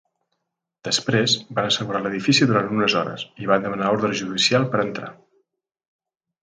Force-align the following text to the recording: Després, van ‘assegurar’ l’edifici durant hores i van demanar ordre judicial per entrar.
Després, 0.87 1.35
van 1.59 1.67
‘assegurar’ 1.73 2.01
l’edifici 2.05 2.47
durant 2.53 2.73
hores 3.03 3.27
i 3.45 3.51
van 3.53 3.69
demanar 3.69 3.93
ordre 3.99 4.21
judicial 4.25 4.69
per 4.75 4.85
entrar. 4.89 5.17